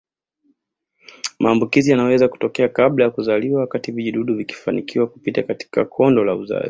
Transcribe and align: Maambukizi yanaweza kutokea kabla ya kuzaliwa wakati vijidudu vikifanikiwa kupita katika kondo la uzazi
Maambukizi 1.39 1.91
yanaweza 1.91 2.27
kutokea 2.27 2.69
kabla 2.69 3.05
ya 3.05 3.11
kuzaliwa 3.11 3.61
wakati 3.61 3.91
vijidudu 3.91 4.35
vikifanikiwa 4.35 5.07
kupita 5.07 5.43
katika 5.43 5.85
kondo 5.85 6.23
la 6.23 6.35
uzazi 6.35 6.59